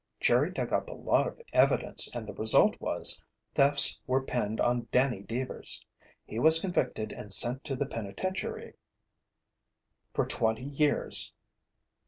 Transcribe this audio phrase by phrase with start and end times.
[0.19, 4.87] Jerry dug up a lot of evidence, and the result was, thefts were pinned on
[4.91, 5.85] Danny Deevers.
[6.25, 8.73] He was convicted and sent to the penitentiary
[10.11, 11.35] for twenty years."